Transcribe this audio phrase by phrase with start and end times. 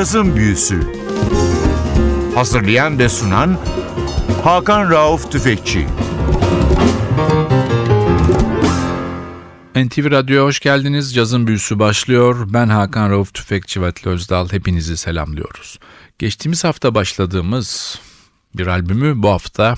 [0.00, 0.80] Cazın Büyüsü
[2.34, 3.58] Hazırlayan ve sunan
[4.44, 5.86] Hakan Rauf Tüfekçi
[9.76, 11.14] NTV Radyo'ya hoş geldiniz.
[11.14, 12.48] Cazın Büyüsü başlıyor.
[12.52, 14.48] Ben Hakan Rauf Tüfekçi ve Özdal.
[14.52, 15.78] Hepinizi selamlıyoruz.
[16.18, 18.00] Geçtiğimiz hafta başladığımız
[18.54, 19.74] bir albümü bu hafta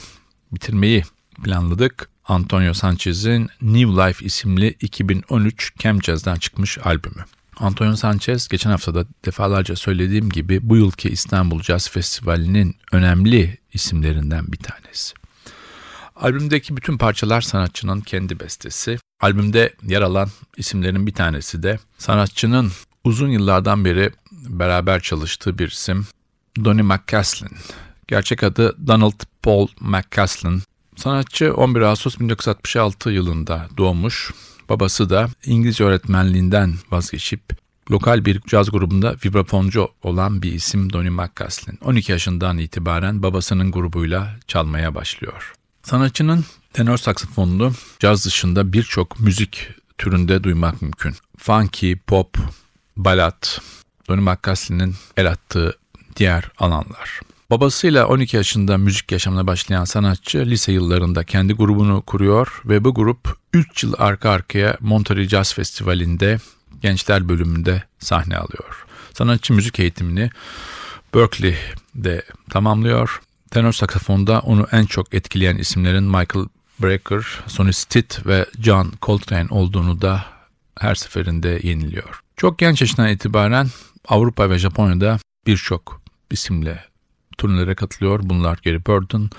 [0.53, 1.03] bitirmeyi
[1.45, 2.09] planladık.
[2.25, 7.25] Antonio Sanchez'in New Life isimli 2013 Camp Jazz'dan çıkmış albümü.
[7.57, 14.59] Antonio Sanchez geçen haftada defalarca söylediğim gibi bu yılki İstanbul Jazz Festivali'nin önemli isimlerinden bir
[14.59, 15.15] tanesi.
[16.17, 18.99] Albümdeki bütün parçalar sanatçının kendi bestesi.
[19.21, 22.73] Albümde yer alan isimlerin bir tanesi de sanatçının
[23.05, 26.07] uzun yıllardan beri beraber çalıştığı bir isim
[26.65, 27.51] Donny McCaslin.
[28.09, 30.63] Gerçek adı Donald Paul McCaslin.
[30.97, 34.31] Sanatçı 11 Ağustos 1966 yılında doğmuş.
[34.69, 37.43] Babası da İngilizce öğretmenliğinden vazgeçip
[37.91, 41.79] lokal bir caz grubunda vibrafoncu olan bir isim Donny McCaslin.
[41.85, 45.53] 12 yaşından itibaren babasının grubuyla çalmaya başlıyor.
[45.83, 49.69] Sanatçının tenor saksafonunu caz dışında birçok müzik
[49.99, 51.15] türünde duymak mümkün.
[51.39, 52.39] Funky, pop,
[52.97, 53.61] balat,
[54.09, 55.79] Donny McCaslin'in el attığı
[56.17, 57.21] diğer alanlar.
[57.53, 63.37] Babasıyla 12 yaşında müzik yaşamına başlayan sanatçı lise yıllarında kendi grubunu kuruyor ve bu grup
[63.53, 66.39] 3 yıl arka arkaya Monterey Jazz Festivali'nde
[66.81, 68.87] gençler bölümünde sahne alıyor.
[69.15, 70.31] Sanatçı müzik eğitimini
[71.15, 73.21] Berkeley'de tamamlıyor.
[73.51, 76.47] Tenor saksafonda onu en çok etkileyen isimlerin Michael
[76.83, 80.25] Brecker, Sonny Stitt ve John Coltrane olduğunu da
[80.79, 82.21] her seferinde yeniliyor.
[82.37, 83.69] Çok genç yaşından itibaren
[84.09, 86.01] Avrupa ve Japonya'da birçok
[86.31, 86.92] isimle
[87.39, 88.21] turnelere katılıyor.
[88.23, 89.31] Bunlar Gary Burton,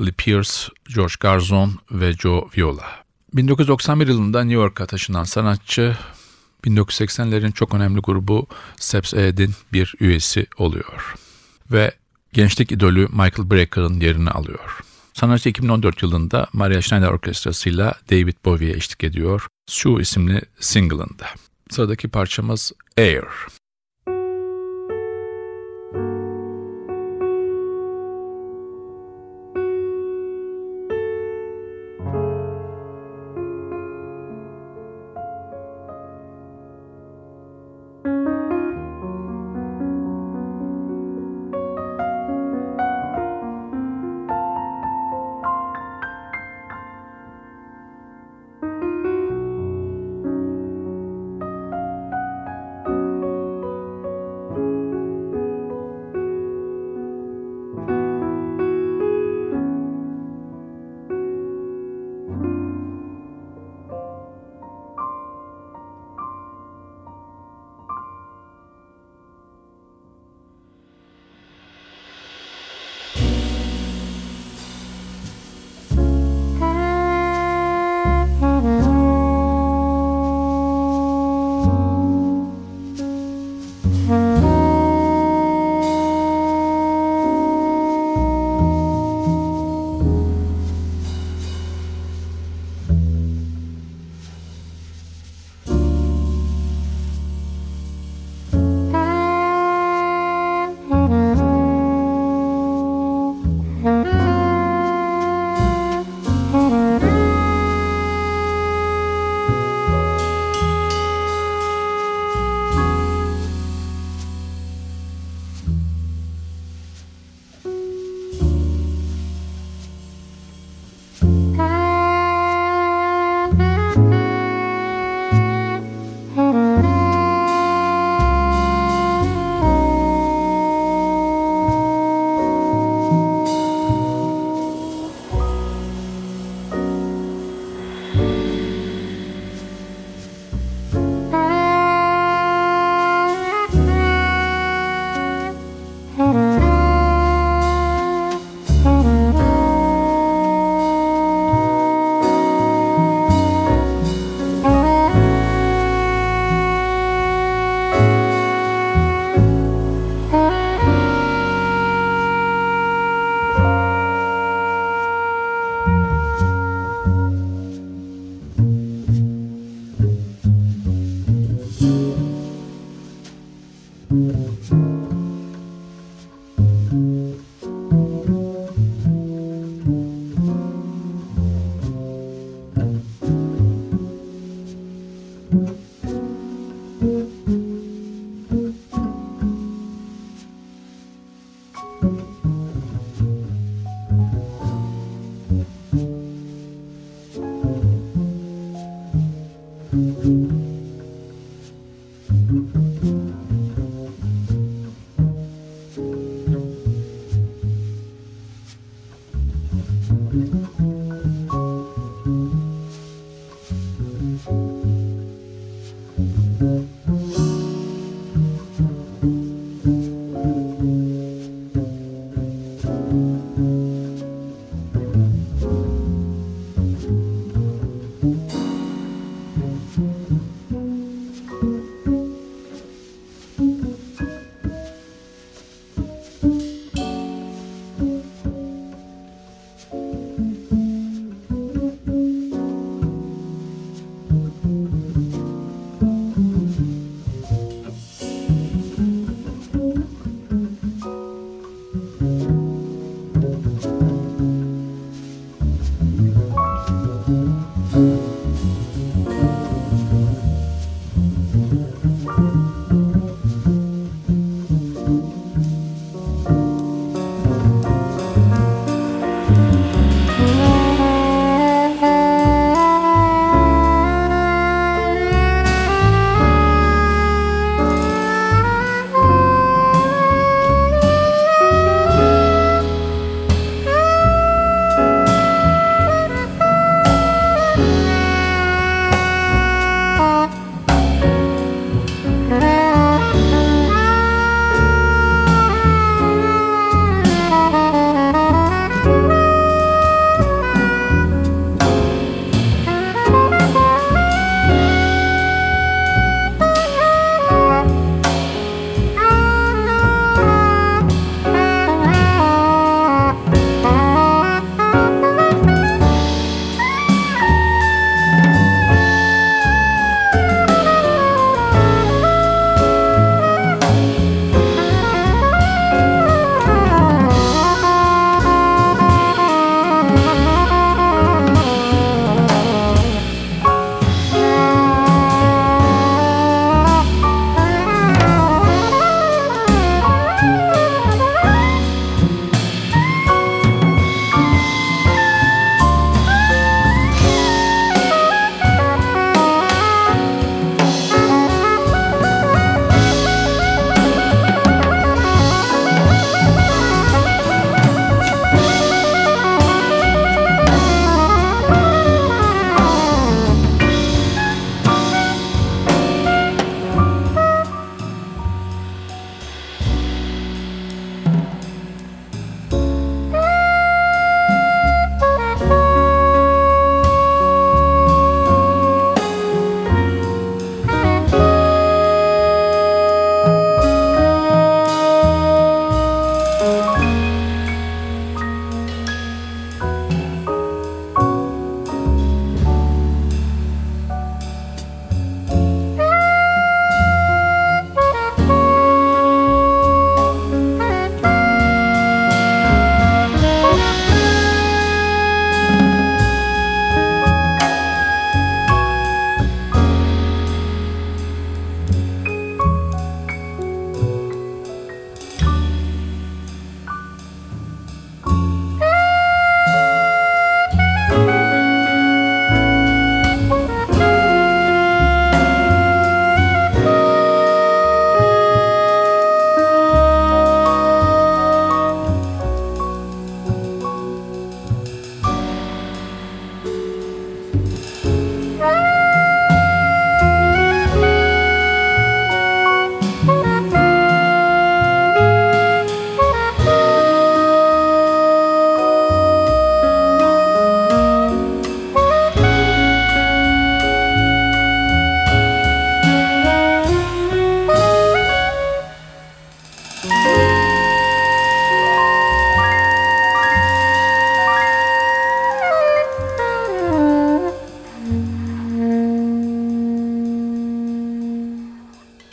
[0.00, 0.52] Billy Pierce,
[0.94, 2.86] George Garzon ve Joe Viola.
[3.34, 5.96] 1991 yılında New York'a taşınan sanatçı
[6.64, 8.46] 1980'lerin çok önemli grubu
[8.76, 11.14] Steps Ahead'in bir üyesi oluyor.
[11.72, 11.92] Ve
[12.32, 14.80] gençlik idolü Michael Breaker'ın yerini alıyor.
[15.14, 19.46] Sanatçı 2014 yılında Maria Schneider Orkestrası'yla David Bowie'ye eşlik ediyor.
[19.70, 21.26] Şu isimli single'ında.
[21.70, 23.24] Sıradaki parçamız Air.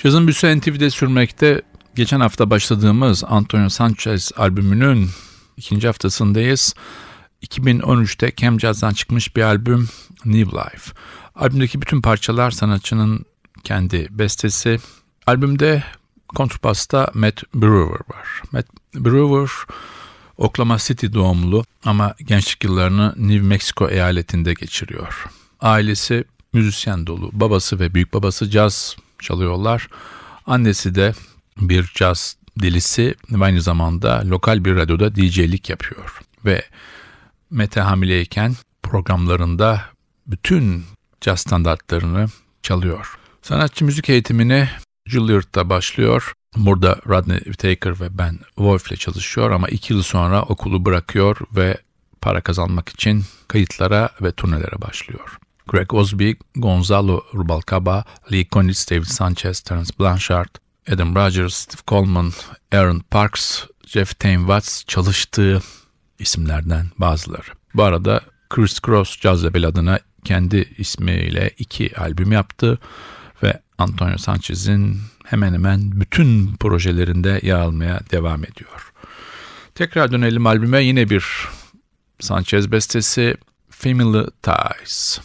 [0.04, 1.62] Cazın büyüsü NTV'de sürmekte.
[1.96, 5.10] Geçen hafta başladığımız Antonio Sanchez albümünün
[5.58, 6.74] ikinci haftasındayız.
[7.44, 9.90] 2013'te Cam Jazz'dan çıkmış bir albüm
[10.26, 10.92] New Life.
[11.36, 13.26] Albümdeki bütün parçalar sanatçının
[13.64, 14.80] kendi bestesi.
[15.28, 15.84] Albümde
[16.28, 18.42] kontrbasta Matt Brewer var.
[18.52, 18.66] Matt
[18.96, 19.50] Brewer
[20.38, 25.26] Oklahoma City doğumlu ama gençlik yıllarını New Mexico eyaletinde geçiriyor.
[25.62, 27.30] Ailesi müzisyen dolu.
[27.34, 29.88] Babası ve büyük babası caz çalıyorlar.
[30.46, 31.14] Annesi de
[31.62, 36.20] bir caz delisi ve aynı zamanda lokal bir radyoda DJ'lik yapıyor.
[36.46, 36.66] Ve
[37.52, 39.82] Mete hamileyken programlarında
[40.28, 40.84] bütün
[41.22, 42.26] caz standartlarını
[42.64, 43.20] çalıyor.
[43.42, 44.70] Sanatçı müzik eğitimini
[45.06, 46.34] Juilliard'da başlıyor.
[46.56, 51.78] Burada Rodney Whittaker ve Ben Wolf ile çalışıyor ama iki yıl sonra okulu bırakıyor ve
[52.22, 55.38] para kazanmak için kayıtlara ve turnelere başlıyor.
[55.70, 60.50] Greg Osby, Gonzalo Rubalcaba, Lee Konitz, David Sanchez, Terence Blanchard,
[60.88, 62.32] Adam Rogers, Steve Coleman,
[62.72, 65.62] Aaron Parks, Jeff Tain Watts çalıştığı
[66.20, 67.52] isimlerden bazıları.
[67.76, 72.80] Bu arada Chris Cross Jazz Label adına kendi ismiyle iki albüm yaptı
[73.44, 78.92] ve Antonio Sanchez'in hemen hemen bütün projelerinde yer almaya devam ediyor.
[79.76, 81.26] Tekrar dönelim albüme yine bir
[82.20, 83.38] Sanchez bestesi
[83.70, 85.20] Family Ties.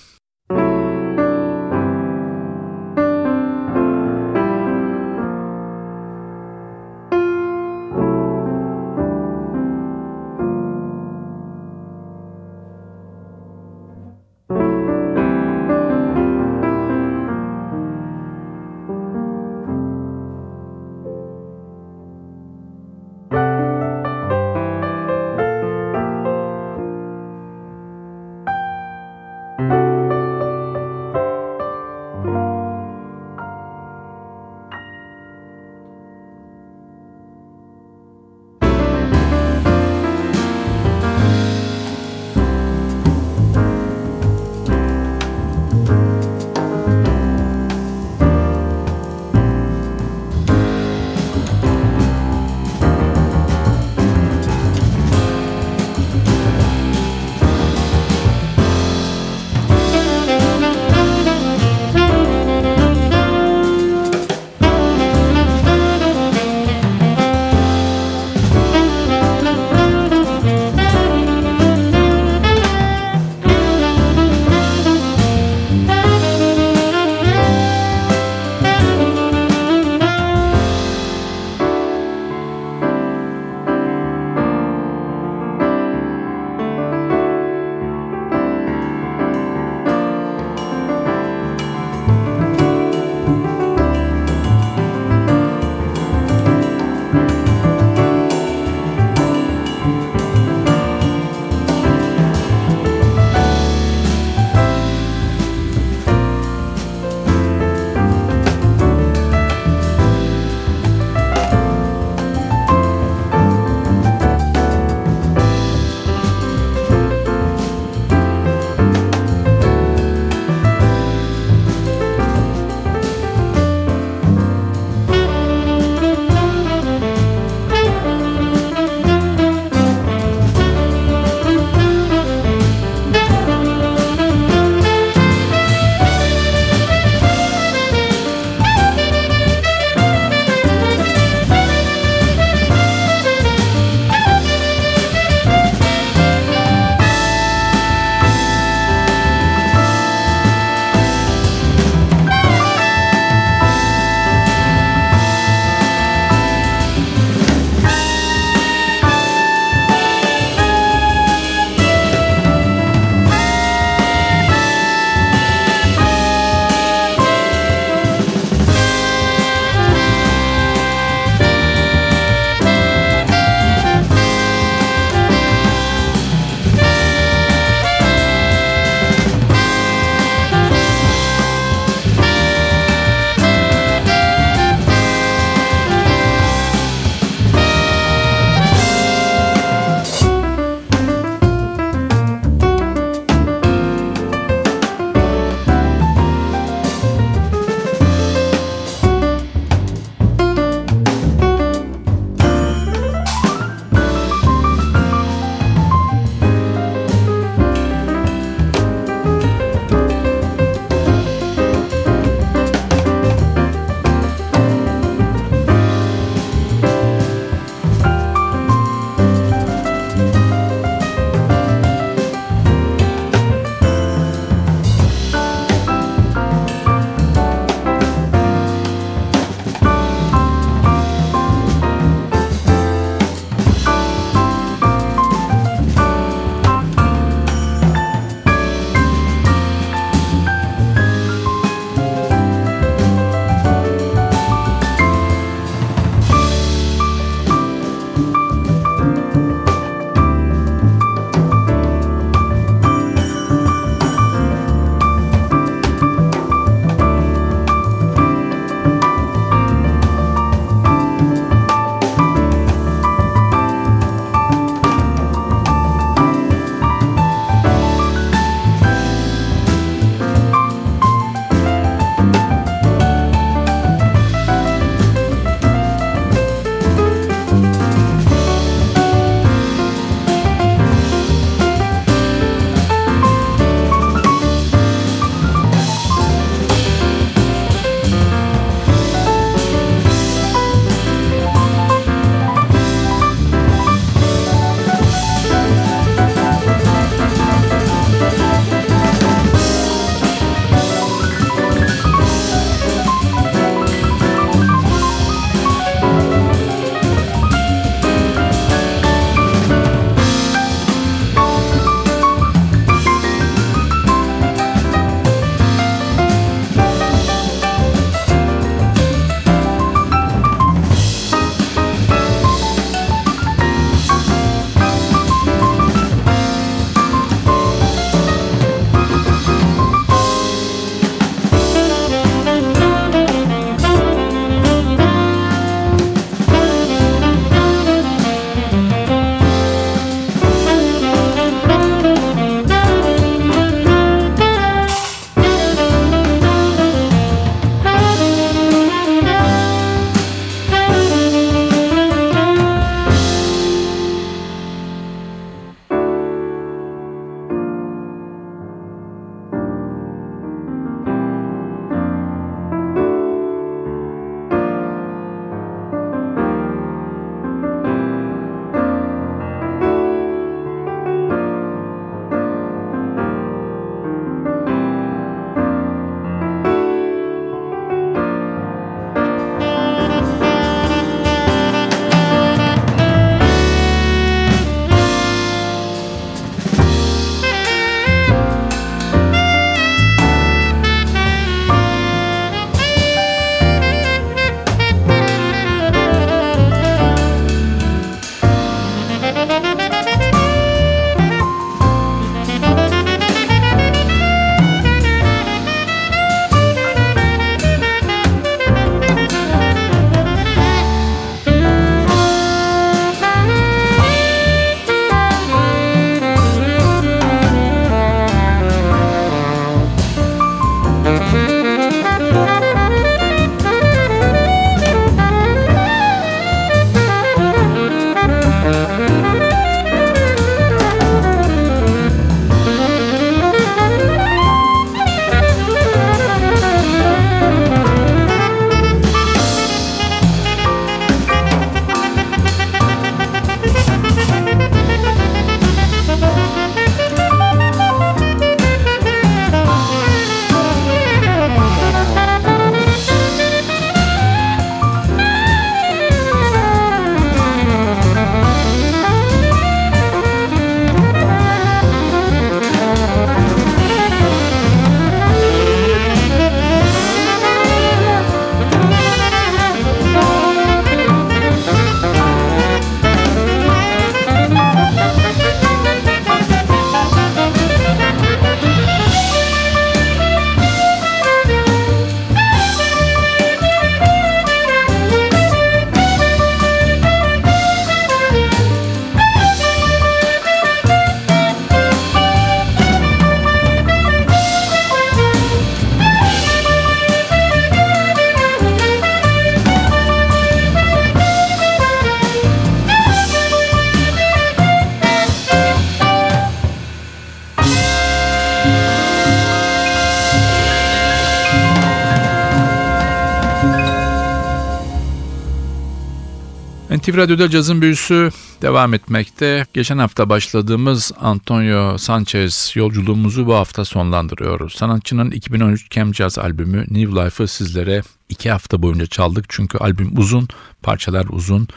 [517.15, 518.31] NTV Radyo'da cazın büyüsü
[518.63, 519.67] devam etmekte.
[519.75, 524.75] Geçen hafta başladığımız Antonio Sanchez yolculuğumuzu bu hafta sonlandırıyoruz.
[524.75, 529.45] Sanatçının 2013 Cam Jazz albümü New Life'ı sizlere iki hafta boyunca çaldık.
[529.49, 530.49] Çünkü albüm uzun,
[530.83, 531.69] parçalar uzun.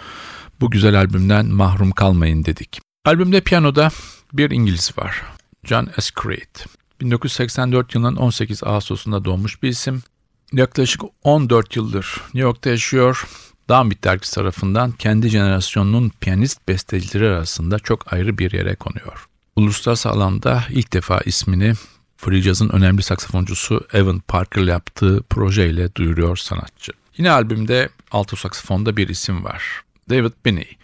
[0.61, 2.79] Bu güzel albümden mahrum kalmayın dedik.
[3.05, 3.89] Albümde piyanoda
[4.33, 5.21] bir İngiliz var.
[5.63, 6.09] John S.
[6.23, 6.55] Creed.
[7.01, 10.03] 1984 yılının 18 Ağustos'unda doğmuş bir isim.
[10.53, 13.27] Yaklaşık 14 yıldır New York'ta yaşıyor.
[13.69, 19.27] Downbeat dergisi tarafından kendi jenerasyonunun piyanist bestecileri arasında çok ayrı bir yere konuyor.
[19.55, 21.73] Uluslararası alanda ilk defa ismini
[22.17, 26.91] Free Jazz'ın önemli saksafoncusu Evan Parker yaptığı projeyle duyuruyor sanatçı.
[27.17, 29.63] Yine albümde alto saksafonda bir isim var.
[30.09, 30.77] David Binney.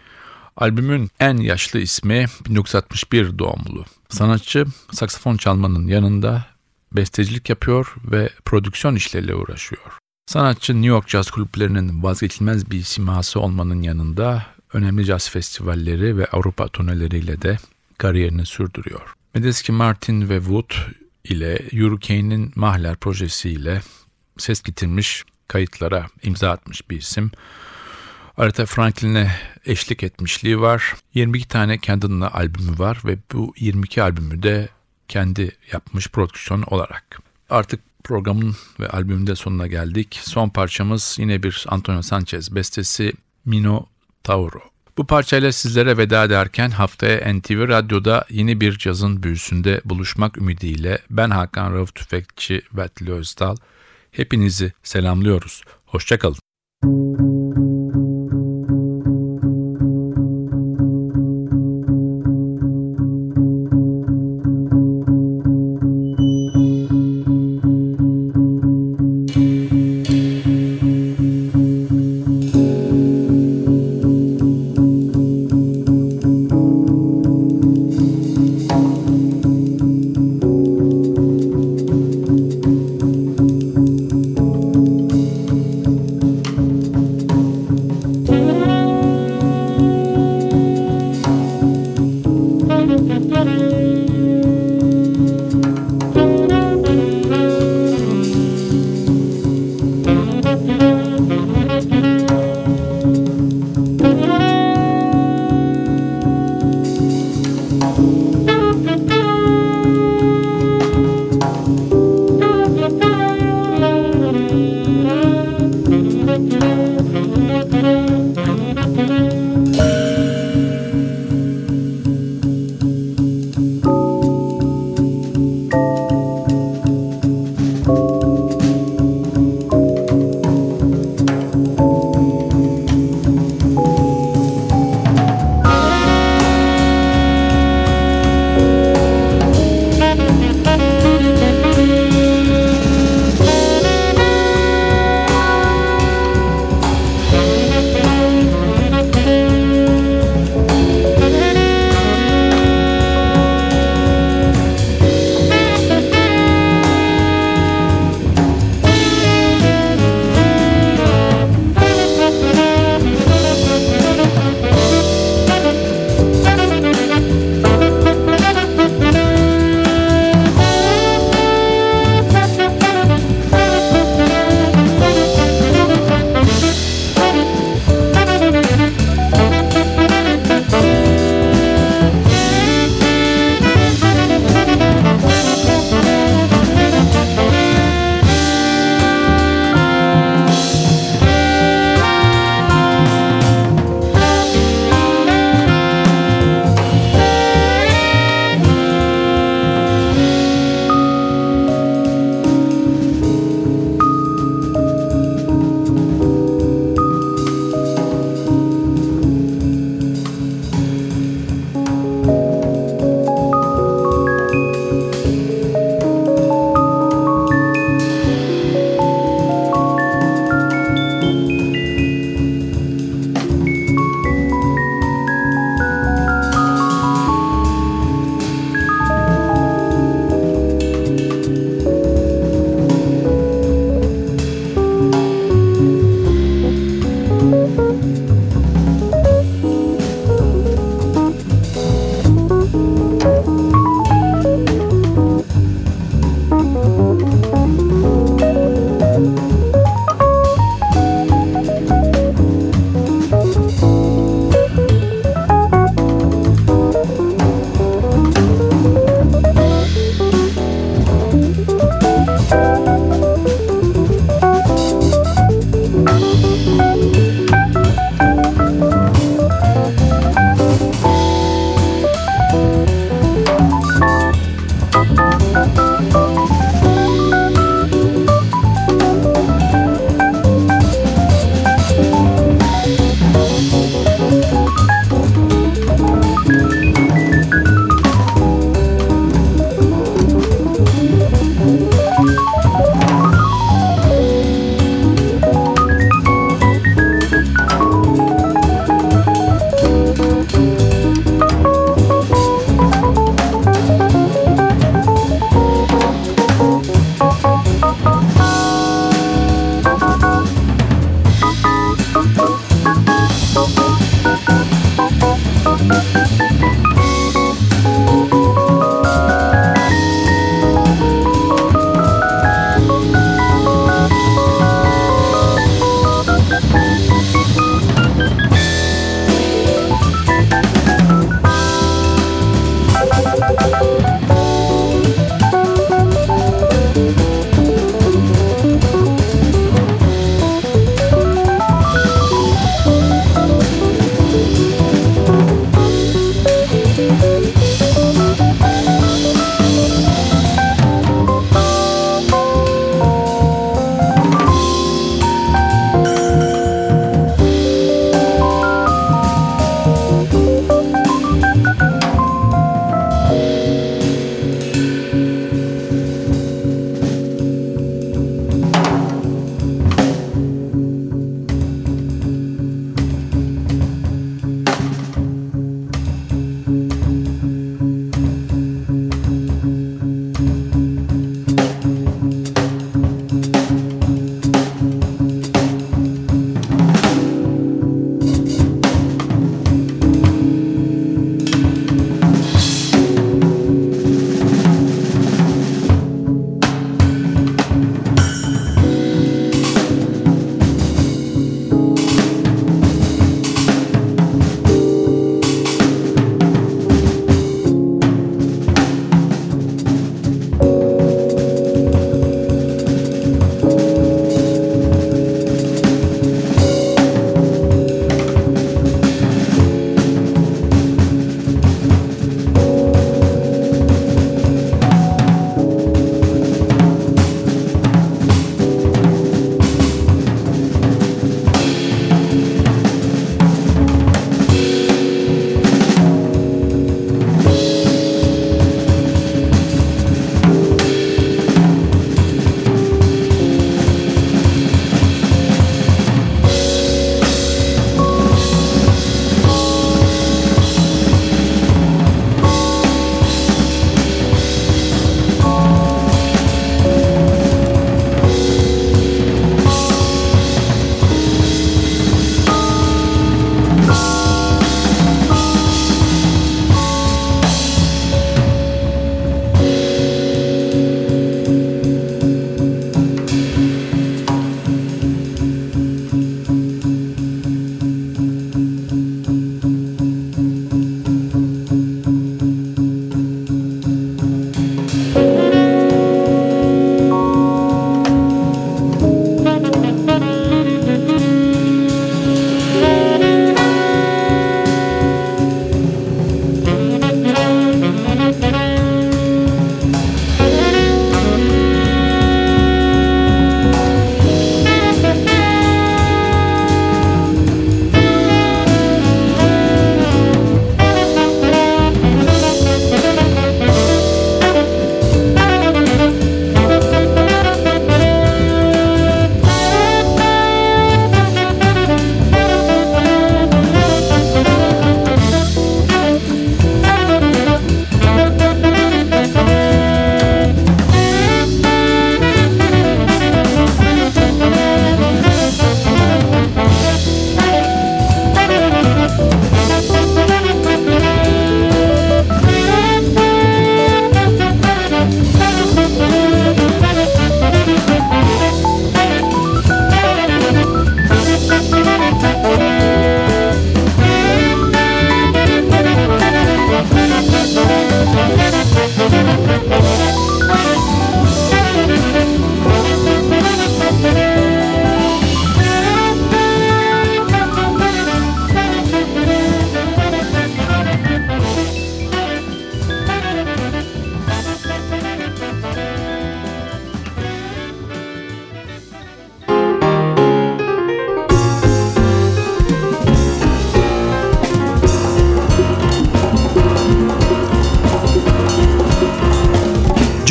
[0.57, 3.85] Albümün en yaşlı ismi 1961 doğumlu.
[4.09, 6.45] Sanatçı saksafon çalmanın yanında
[6.91, 10.02] bestecilik yapıyor ve prodüksiyon işleriyle uğraşıyor.
[10.25, 16.67] Sanatçı New York Jazz kulüplerinin vazgeçilmez bir siması olmanın yanında önemli caz festivalleri ve Avrupa
[16.67, 17.57] turneleriyle de
[17.97, 19.13] kariyerini sürdürüyor.
[19.35, 20.71] Medeski Martin ve Wood
[21.23, 23.81] ile Hurricane'in Mahler projesiyle
[24.37, 27.31] ses getirmiş kayıtlara imza atmış bir isim.
[28.37, 29.31] Aretha Franklin'e
[29.65, 30.95] eşlik etmişliği var.
[31.13, 34.69] 22 tane kendi adına albümü var ve bu 22 albümü de
[35.07, 37.19] kendi yapmış prodüksiyon olarak.
[37.49, 40.19] Artık programın ve albümün sonuna geldik.
[40.23, 43.13] Son parçamız yine bir Antonio Sanchez bestesi
[43.45, 43.85] Mino
[44.23, 44.59] Tauro.
[44.97, 51.29] Bu parçayla sizlere veda ederken haftaya NTV Radyo'da yeni bir cazın büyüsünde buluşmak ümidiyle ben
[51.29, 53.55] Hakan Rauf Tüfekçi ve Özdal
[54.11, 55.63] hepinizi selamlıyoruz.
[55.85, 56.52] Hoşçakalın.